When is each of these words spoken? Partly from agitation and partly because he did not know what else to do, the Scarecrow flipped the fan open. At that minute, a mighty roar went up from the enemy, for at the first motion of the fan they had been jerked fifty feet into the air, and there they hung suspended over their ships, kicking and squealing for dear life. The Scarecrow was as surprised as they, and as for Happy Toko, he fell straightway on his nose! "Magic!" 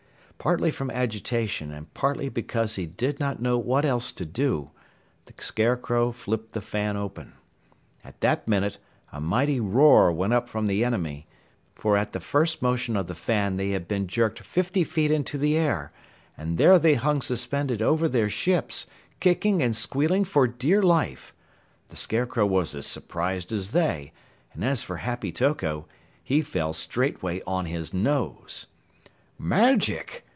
Partly 0.43 0.71
from 0.71 0.89
agitation 0.89 1.71
and 1.71 1.93
partly 1.93 2.27
because 2.27 2.75
he 2.75 2.87
did 2.87 3.19
not 3.19 3.39
know 3.43 3.59
what 3.59 3.85
else 3.85 4.11
to 4.13 4.25
do, 4.25 4.71
the 5.25 5.35
Scarecrow 5.37 6.11
flipped 6.11 6.53
the 6.53 6.63
fan 6.63 6.97
open. 6.97 7.33
At 8.03 8.21
that 8.21 8.47
minute, 8.47 8.79
a 9.13 9.21
mighty 9.21 9.59
roar 9.59 10.11
went 10.11 10.33
up 10.33 10.49
from 10.49 10.65
the 10.65 10.83
enemy, 10.83 11.27
for 11.75 11.95
at 11.95 12.11
the 12.11 12.19
first 12.19 12.59
motion 12.59 12.97
of 12.97 13.05
the 13.05 13.13
fan 13.13 13.57
they 13.57 13.69
had 13.69 13.87
been 13.87 14.07
jerked 14.07 14.39
fifty 14.39 14.83
feet 14.83 15.11
into 15.11 15.37
the 15.37 15.55
air, 15.55 15.91
and 16.35 16.57
there 16.57 16.79
they 16.79 16.95
hung 16.95 17.21
suspended 17.21 17.83
over 17.83 18.09
their 18.09 18.27
ships, 18.27 18.87
kicking 19.19 19.61
and 19.61 19.75
squealing 19.75 20.23
for 20.23 20.47
dear 20.47 20.81
life. 20.81 21.35
The 21.89 21.95
Scarecrow 21.95 22.47
was 22.47 22.73
as 22.73 22.87
surprised 22.87 23.51
as 23.51 23.73
they, 23.73 24.11
and 24.53 24.65
as 24.65 24.81
for 24.81 24.97
Happy 24.97 25.31
Toko, 25.31 25.85
he 26.23 26.41
fell 26.41 26.73
straightway 26.73 27.43
on 27.45 27.67
his 27.67 27.93
nose! 27.93 28.65
"Magic!" 29.37 30.25